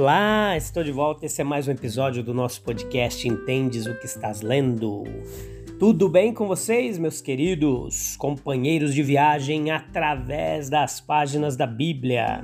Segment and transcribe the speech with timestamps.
[0.00, 1.26] Olá, estou de volta.
[1.26, 5.04] Esse é mais um episódio do nosso podcast Entendes o que estás lendo.
[5.78, 12.42] Tudo bem com vocês, meus queridos companheiros de viagem através das páginas da Bíblia?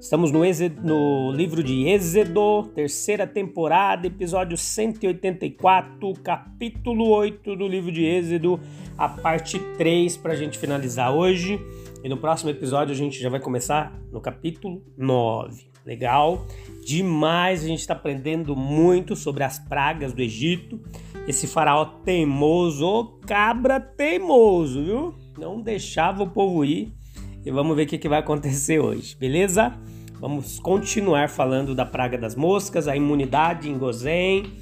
[0.00, 0.40] Estamos no,
[0.82, 8.58] no livro de Êxodo, terceira temporada, episódio 184, capítulo 8 do livro de Êxodo,
[8.96, 11.60] a parte 3 para a gente finalizar hoje.
[12.02, 15.67] E no próximo episódio a gente já vai começar no capítulo 9.
[15.88, 16.46] Legal?
[16.84, 20.78] Demais, a gente está aprendendo muito sobre as pragas do Egito.
[21.26, 25.14] Esse faraó teimoso, cabra teimoso, viu?
[25.38, 26.92] Não deixava o povo ir.
[27.42, 29.74] E vamos ver o que, que vai acontecer hoje, beleza?
[30.20, 34.52] Vamos continuar falando da praga das moscas, a imunidade em Gozém.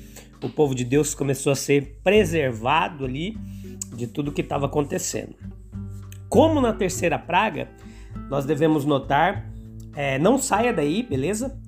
[0.41, 3.37] O povo de Deus começou a ser preservado ali
[3.97, 5.35] de tudo que estava acontecendo.
[6.29, 7.69] Como na terceira praga,
[8.31, 9.56] nós devemos notar
[9.97, 11.59] é, não saia daí, beleza?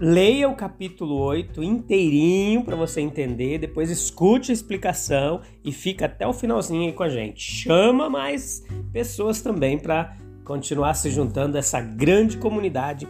[0.00, 6.26] Leia o capítulo 8 inteirinho para você entender, depois escute a explicação e fica até
[6.26, 7.40] o finalzinho aí com a gente.
[7.40, 13.06] Chama mais pessoas também para continuar se juntando a essa grande comunidade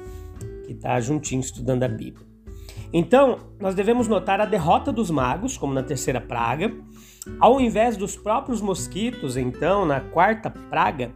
[0.66, 2.26] que está juntinho estudando a Bíblia.
[2.92, 6.74] Então, nós devemos notar a derrota dos magos, como na terceira praga.
[7.38, 11.12] Ao invés dos próprios mosquitos, então, na quarta praga,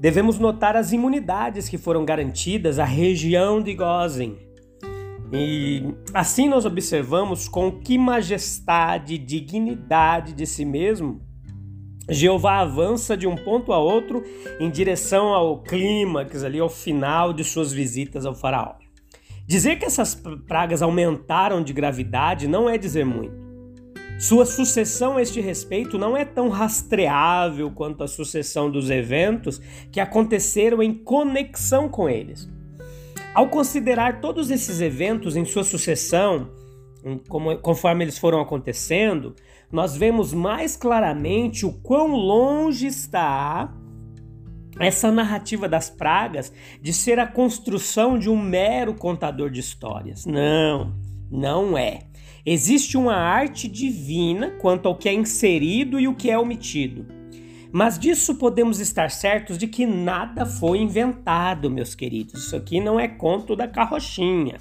[0.00, 4.36] devemos notar as imunidades que foram garantidas à região de Gozen.
[5.32, 11.20] E assim nós observamos com que majestade e dignidade de si mesmo
[12.08, 14.24] Jeová avança de um ponto a outro
[14.58, 18.74] em direção ao clímax, ali ao final de suas visitas ao faraó.
[19.46, 23.49] Dizer que essas pragas aumentaram de gravidade não é dizer muito.
[24.20, 29.58] Sua sucessão a este respeito não é tão rastreável quanto a sucessão dos eventos
[29.90, 32.46] que aconteceram em conexão com eles.
[33.34, 36.50] Ao considerar todos esses eventos em sua sucessão,
[37.30, 39.34] como, conforme eles foram acontecendo,
[39.72, 43.74] nós vemos mais claramente o quão longe está
[44.78, 46.52] essa narrativa das pragas
[46.82, 50.26] de ser a construção de um mero contador de histórias.
[50.26, 50.94] Não,
[51.30, 52.09] não é.
[52.44, 57.06] Existe uma arte divina quanto ao que é inserido e o que é omitido.
[57.72, 62.46] Mas disso podemos estar certos de que nada foi inventado, meus queridos.
[62.46, 64.56] Isso aqui não é conto da carrochinha.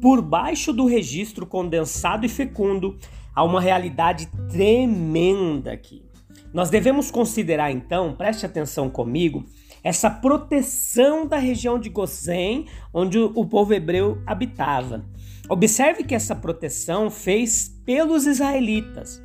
[0.00, 2.96] Por baixo do registro condensado e fecundo,
[3.34, 6.04] há uma realidade tremenda aqui.
[6.52, 9.44] Nós devemos considerar então, preste atenção comigo,
[9.86, 15.06] essa proteção da região de Gozém, onde o povo hebreu habitava.
[15.48, 19.22] Observe que essa proteção fez pelos israelitas.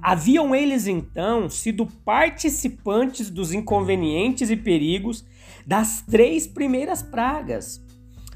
[0.00, 5.22] Haviam eles então sido participantes dos inconvenientes e perigos
[5.66, 7.84] das três primeiras pragas.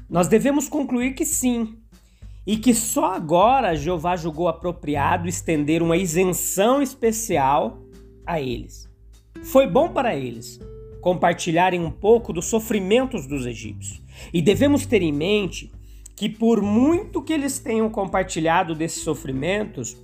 [0.07, 1.79] Nós devemos concluir que sim,
[2.45, 7.79] e que só agora Jeová julgou apropriado estender uma isenção especial
[8.23, 8.87] a eles.
[9.41, 10.59] Foi bom para eles
[11.05, 14.01] compartilharem um pouco dos sofrimentos dos egípcios.
[14.33, 15.71] E devemos ter em mente
[16.15, 19.95] que por muito que eles tenham compartilhado desses sofrimentos,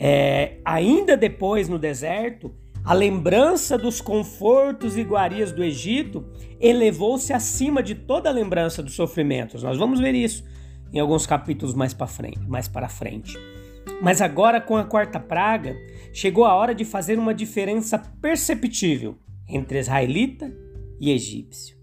[0.00, 2.50] é, ainda depois no deserto,
[2.82, 6.24] a lembrança dos confortos e iguarias do Egito
[6.58, 9.62] elevou-se acima de toda a lembrança dos sofrimentos.
[9.62, 10.46] Nós vamos ver isso
[10.90, 13.36] em alguns capítulos mais para frente, mais para frente.
[14.00, 15.76] Mas agora com a quarta praga,
[16.10, 19.18] chegou a hora de fazer uma diferença perceptível
[19.48, 20.52] entre israelita
[21.00, 21.76] e egípcio.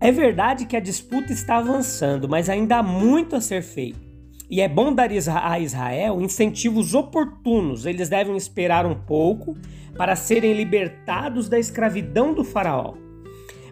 [0.00, 4.06] É verdade que a disputa está avançando, mas ainda há muito a ser feito.
[4.48, 7.84] E é bom dar a Israel incentivos oportunos.
[7.84, 9.56] Eles devem esperar um pouco
[9.96, 12.94] para serem libertados da escravidão do Faraó.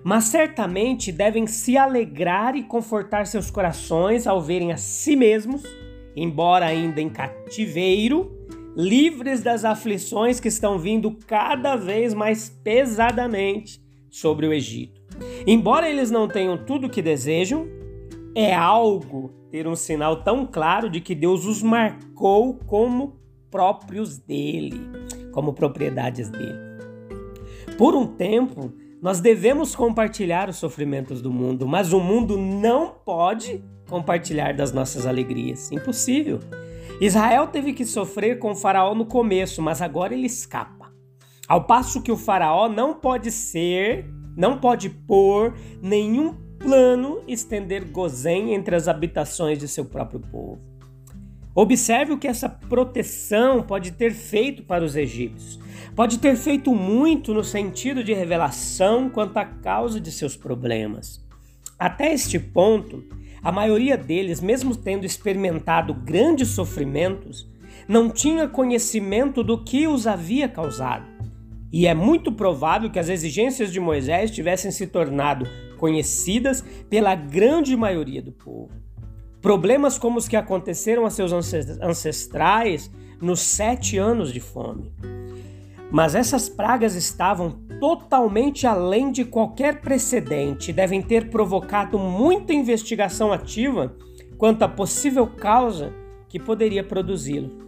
[0.03, 5.63] Mas certamente devem se alegrar e confortar seus corações ao verem a si mesmos,
[6.17, 8.31] embora ainda em cativeiro,
[8.77, 13.81] livres das aflições que estão vindo cada vez mais pesadamente
[14.11, 15.01] sobre o Egito.
[15.47, 17.67] Embora eles não tenham tudo o que desejam,
[18.35, 23.17] é algo ter um sinal tão claro de que Deus os marcou como
[23.51, 24.81] próprios dele,
[25.31, 26.59] como propriedades dele.
[27.79, 33.63] Por um tempo, nós devemos compartilhar os sofrimentos do mundo, mas o mundo não pode
[33.89, 35.71] compartilhar das nossas alegrias.
[35.71, 36.41] Impossível.
[37.01, 40.93] Israel teve que sofrer com o Faraó no começo, mas agora ele escapa.
[41.49, 44.07] Ao passo que o Faraó não pode ser,
[44.37, 50.61] não pode pôr nenhum plano estender Gozém entre as habitações de seu próprio povo.
[51.55, 55.61] Observe o que essa proteção pode ter feito para os egípcios.
[55.95, 61.25] Pode ter feito muito no sentido de revelação quanto à causa de seus problemas.
[61.79, 63.05] Até este ponto,
[63.45, 67.47] a maioria deles, mesmo tendo experimentado grandes sofrimentos,
[67.87, 71.05] não tinha conhecimento do que os havia causado.
[71.71, 75.47] E é muito provável que as exigências de Moisés tivessem se tornado
[75.77, 78.71] conhecidas pela grande maioria do povo.
[79.43, 81.31] Problemas como os que aconteceram a seus
[81.83, 82.91] ancestrais
[83.21, 84.91] nos sete anos de fome.
[85.91, 87.51] Mas essas pragas estavam
[87.81, 93.95] totalmente além de qualquer precedente devem ter provocado muita investigação ativa
[94.39, 95.93] quanto à possível causa
[96.29, 97.65] que poderia produzi-lo.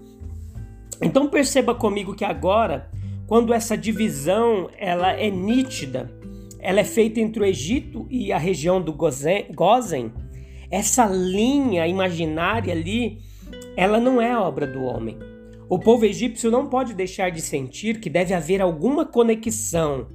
[1.00, 2.90] Então perceba comigo que agora,
[3.26, 6.10] quando essa divisão ela é nítida,
[6.58, 10.12] ela é feita entre o Egito e a região do Gozen,
[10.70, 13.20] essa linha imaginária ali,
[13.76, 15.16] ela não é obra do homem.
[15.68, 20.06] O povo egípcio não pode deixar de sentir que deve haver alguma conexão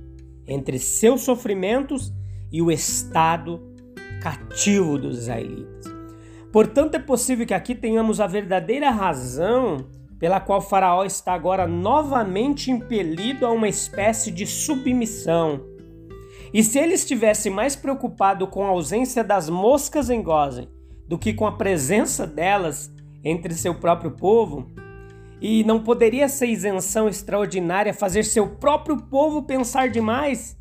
[0.47, 2.13] entre seus sofrimentos
[2.51, 3.61] e o estado
[4.21, 5.85] cativo dos israelitas.
[6.51, 9.87] Portanto, é possível que aqui tenhamos a verdadeira razão
[10.19, 15.71] pela qual Faraó está agora novamente impelido a uma espécie de submissão
[16.53, 20.67] e se ele estivesse mais preocupado com a ausência das moscas em Gozen
[21.07, 22.93] do que com a presença delas
[23.23, 24.67] entre seu próprio povo,
[25.41, 30.55] e não poderia ser isenção extraordinária fazer seu próprio povo pensar demais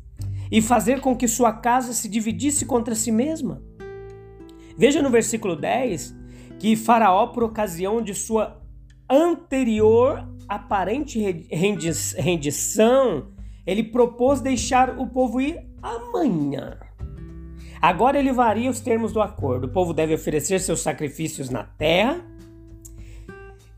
[0.51, 3.61] e fazer com que sua casa se dividisse contra si mesma?
[4.75, 6.15] Veja no versículo 10
[6.57, 8.59] que Faraó, por ocasião de sua
[9.09, 11.19] anterior aparente
[11.49, 13.31] rendição,
[13.65, 16.77] ele propôs deixar o povo ir amanhã.
[17.81, 19.65] Agora ele varia os termos do acordo.
[19.65, 22.23] O povo deve oferecer seus sacrifícios na terra.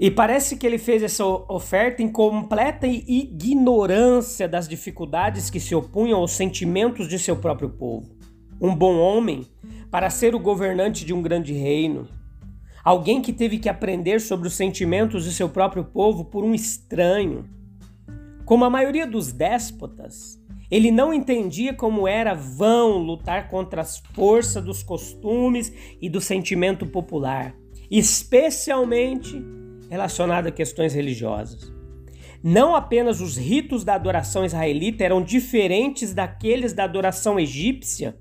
[0.03, 6.19] E parece que ele fez essa oferta em completa ignorância das dificuldades que se opunham
[6.19, 8.13] aos sentimentos de seu próprio povo.
[8.59, 9.47] Um bom homem
[9.89, 12.05] para ser o governante de um grande reino.
[12.83, 17.45] Alguém que teve que aprender sobre os sentimentos de seu próprio povo por um estranho.
[18.43, 20.37] Como a maioria dos déspotas,
[20.69, 25.71] ele não entendia como era vão lutar contra as forças dos costumes
[26.01, 27.55] e do sentimento popular,
[27.89, 29.62] especialmente
[29.93, 31.71] relacionado a questões religiosas.
[32.43, 38.17] Não apenas os ritos da adoração israelita eram diferentes daqueles da adoração egípcia,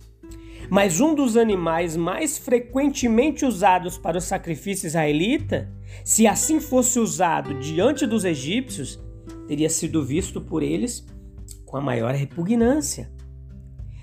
[0.68, 5.72] mas um dos animais mais frequentemente usados para o sacrifício israelita,
[6.04, 9.02] se assim fosse usado diante dos egípcios,
[9.48, 11.06] teria sido visto por eles
[11.64, 13.10] com a maior repugnância.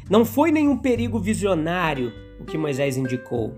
[0.09, 3.53] Não foi nenhum perigo visionário o que Moisés indicou.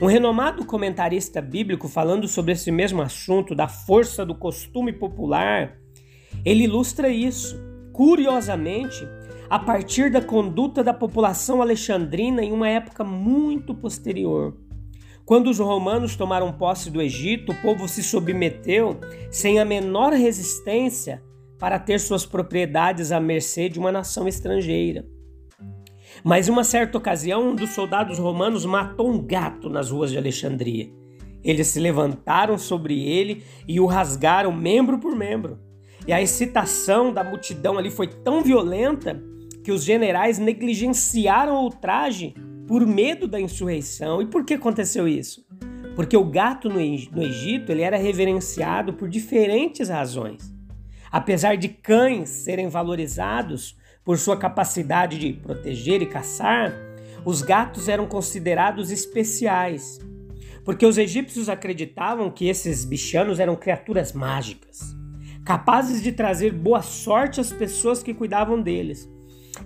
[0.00, 5.78] Um renomado comentarista bíblico, falando sobre esse mesmo assunto, da força do costume popular,
[6.44, 7.56] ele ilustra isso,
[7.92, 9.06] curiosamente,
[9.48, 14.56] a partir da conduta da população alexandrina em uma época muito posterior.
[15.24, 18.98] Quando os romanos tomaram posse do Egito, o povo se submeteu
[19.30, 21.22] sem a menor resistência
[21.58, 25.06] para ter suas propriedades à mercê de uma nação estrangeira.
[26.24, 30.16] Mas em uma certa ocasião, um dos soldados romanos matou um gato nas ruas de
[30.16, 30.90] Alexandria.
[31.44, 35.58] Eles se levantaram sobre ele e o rasgaram membro por membro.
[36.06, 39.22] E a excitação da multidão ali foi tão violenta
[39.62, 42.34] que os generais negligenciaram o traje
[42.66, 44.22] por medo da insurreição.
[44.22, 45.44] E por que aconteceu isso?
[45.94, 50.54] Porque o gato no Egito ele era reverenciado por diferentes razões.
[51.12, 56.74] Apesar de cães serem valorizados por sua capacidade de proteger e caçar,
[57.24, 59.98] os gatos eram considerados especiais,
[60.64, 64.94] porque os egípcios acreditavam que esses bichanos eram criaturas mágicas,
[65.44, 69.08] capazes de trazer boa sorte às pessoas que cuidavam deles.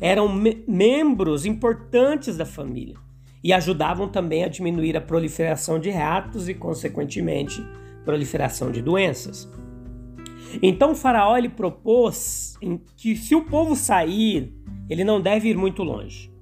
[0.00, 2.96] Eram me membros importantes da família
[3.42, 7.64] e ajudavam também a diminuir a proliferação de ratos e, consequentemente,
[8.04, 9.48] proliferação de doenças.
[10.62, 12.56] Então o faraó ele propôs
[12.96, 14.54] que se o povo sair,
[14.88, 16.32] ele não deve ir muito longe.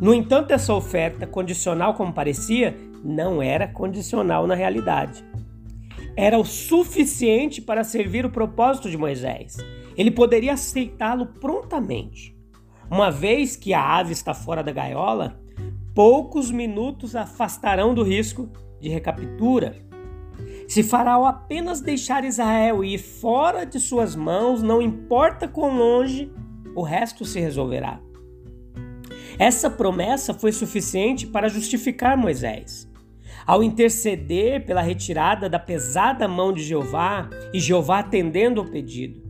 [0.00, 5.24] No entanto, essa oferta, condicional como parecia, não era condicional na realidade.
[6.16, 9.56] Era o suficiente para servir o propósito de Moisés.
[9.96, 12.36] ele poderia aceitá-lo prontamente.
[12.88, 15.40] Uma vez que a ave está fora da gaiola,
[15.92, 18.48] poucos minutos afastarão do risco
[18.80, 19.87] de recaptura.
[20.68, 26.30] Se Faraó apenas deixar Israel ir fora de suas mãos, não importa quão longe,
[26.76, 27.98] o resto se resolverá.
[29.38, 32.86] Essa promessa foi suficiente para justificar Moisés.
[33.46, 39.22] Ao interceder pela retirada da pesada mão de Jeová e Jeová atendendo ao pedido.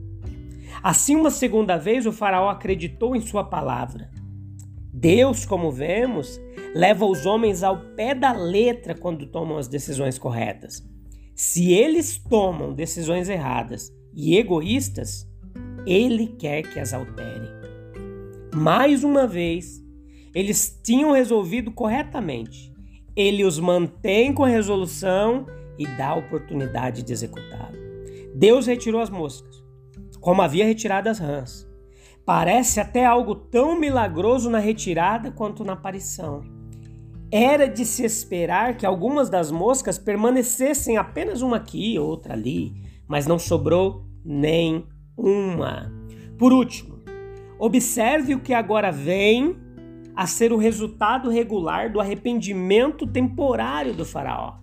[0.82, 4.10] Assim, uma segunda vez, o Faraó acreditou em sua palavra.
[4.92, 6.40] Deus, como vemos,
[6.74, 10.97] leva os homens ao pé da letra quando tomam as decisões corretas.
[11.40, 15.24] Se eles tomam decisões erradas e egoístas,
[15.86, 17.48] ele quer que as altere.
[18.52, 19.80] Mais uma vez,
[20.34, 22.74] eles tinham resolvido corretamente.
[23.14, 25.46] Ele os mantém com resolução
[25.78, 27.78] e dá a oportunidade de executá-lo.
[28.34, 29.62] Deus retirou as moscas,
[30.20, 31.68] como havia retirado as rãs.
[32.26, 36.57] Parece até algo tão milagroso na retirada quanto na aparição.
[37.30, 42.72] Era de se esperar que algumas das moscas permanecessem apenas uma aqui, outra ali,
[43.06, 45.92] mas não sobrou nem uma.
[46.38, 46.98] Por último,
[47.58, 49.56] observe o que agora vem
[50.16, 54.58] a ser o resultado regular do arrependimento temporário do Faraó.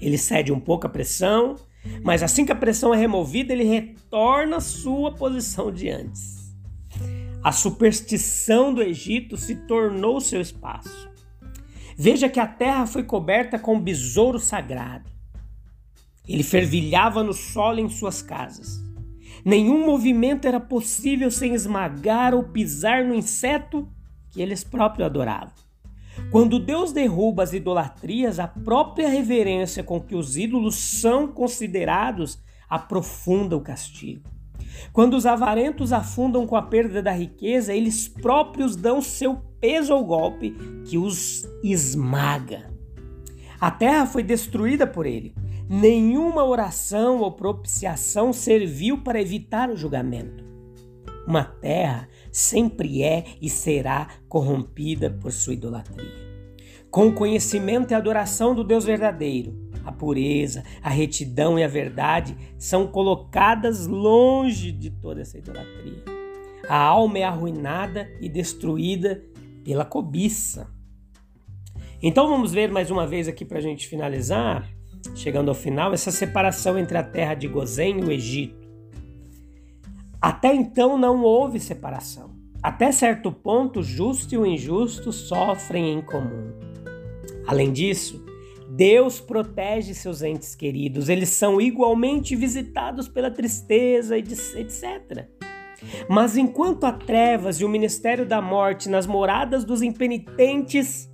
[0.00, 1.56] Ele cede um pouco à pressão,
[2.04, 6.56] mas assim que a pressão é removida, ele retorna à sua posição de antes.
[7.42, 11.08] A superstição do Egito se tornou seu espaço.
[12.00, 15.10] Veja que a terra foi coberta com besouro sagrado.
[16.28, 18.80] Ele fervilhava no solo em suas casas.
[19.44, 23.88] Nenhum movimento era possível sem esmagar ou pisar no inseto
[24.30, 25.52] que eles próprios adoravam.
[26.30, 32.38] Quando Deus derruba as idolatrias, a própria reverência com que os ídolos são considerados
[32.68, 34.22] aprofunda o castigo.
[34.92, 40.04] Quando os avarentos afundam com a perda da riqueza, eles próprios dão seu peso ao
[40.04, 40.50] golpe
[40.84, 42.70] que os esmaga.
[43.60, 45.34] A terra foi destruída por ele.
[45.68, 50.44] Nenhuma oração ou propiciação serviu para evitar o julgamento.
[51.26, 56.28] Uma terra sempre é e será corrompida por sua idolatria.
[56.90, 62.36] Com o conhecimento e adoração do Deus verdadeiro, a pureza, a retidão e a verdade
[62.58, 66.04] são colocadas longe de toda essa idolatria.
[66.68, 69.22] A alma é arruinada e destruída
[69.64, 70.70] pela cobiça.
[72.02, 74.70] Então vamos ver mais uma vez aqui para a gente finalizar,
[75.14, 78.68] chegando ao final, essa separação entre a terra de Gozém e o Egito.
[80.20, 82.36] Até então não houve separação.
[82.62, 86.52] Até certo ponto, o justo e o injusto sofrem em comum.
[87.46, 88.27] Além disso,
[88.78, 95.26] Deus protege seus entes queridos, eles são igualmente visitados pela tristeza, etc.
[96.08, 101.10] Mas enquanto há trevas e o ministério da morte nas moradas dos impenitentes,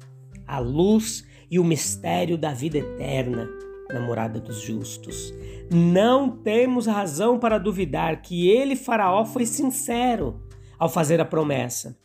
[0.46, 3.48] a luz e o mistério da vida eterna
[3.90, 5.32] na morada dos justos.
[5.72, 10.38] Não temos razão para duvidar que ele, Faraó, foi sincero
[10.78, 11.98] ao fazer a promessa.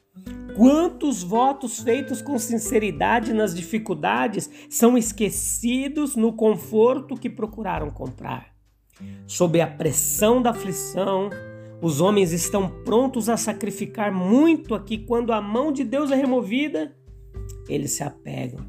[0.60, 8.54] Quantos votos feitos com sinceridade nas dificuldades são esquecidos no conforto que procuraram comprar?
[9.26, 11.30] Sob a pressão da aflição,
[11.82, 16.94] os homens estão prontos a sacrificar muito aqui quando a mão de Deus é removida,
[17.70, 18.66] eles se apegam.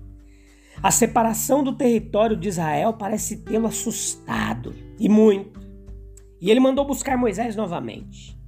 [0.80, 5.60] A separação do território de Israel parece tê-lo assustado e muito.
[6.40, 8.39] E ele mandou buscar Moisés novamente.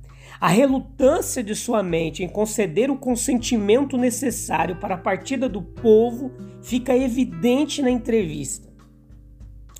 [0.43, 6.33] A relutância de sua mente em conceder o consentimento necessário para a partida do povo
[6.61, 8.69] fica evidente na entrevista.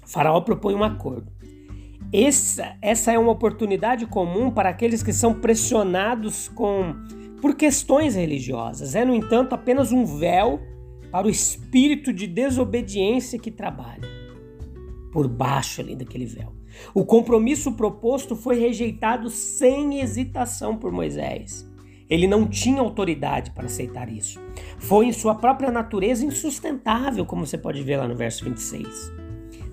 [0.05, 1.33] O faraó propõe um acordo.
[2.13, 6.95] Essa, essa é uma oportunidade comum para aqueles que são pressionados com,
[7.41, 8.95] por questões religiosas.
[8.95, 10.61] É, no entanto, apenas um véu
[11.11, 14.09] para o espírito de desobediência que trabalha
[15.13, 16.62] por baixo ali daquele véu.
[16.95, 21.71] O compromisso proposto foi rejeitado sem hesitação por Moisés.
[22.09, 24.39] Ele não tinha autoridade para aceitar isso.
[24.79, 29.13] Foi em sua própria natureza insustentável, como você pode ver lá no verso 26.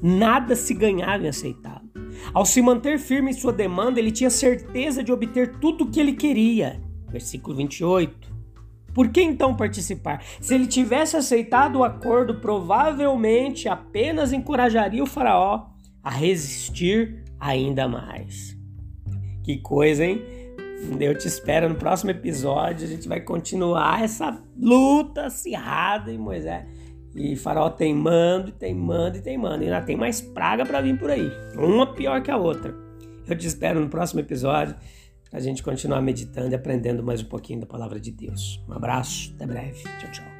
[0.01, 1.89] Nada se ganhava em aceitá-lo.
[2.33, 5.99] Ao se manter firme em sua demanda, ele tinha certeza de obter tudo o que
[5.99, 6.81] ele queria.
[7.09, 8.29] Versículo 28.
[8.93, 10.23] Por que então participar?
[10.41, 15.68] Se ele tivesse aceitado o acordo, provavelmente apenas encorajaria o Faraó
[16.03, 18.57] a resistir ainda mais.
[19.43, 20.21] Que coisa, hein?
[20.99, 22.85] Eu te espero no próximo episódio.
[22.85, 26.65] A gente vai continuar essa luta acirrada em Moisés.
[27.15, 29.63] E Faraó teimando, teimando e teimando.
[29.63, 31.29] E ainda tem mais praga para vir por aí.
[31.55, 32.73] Uma pior que a outra.
[33.27, 34.75] Eu te espero no próximo episódio
[35.29, 38.63] para a gente continuar meditando e aprendendo mais um pouquinho da palavra de Deus.
[38.67, 39.83] Um abraço, até breve.
[39.99, 40.38] Tchau, tchau.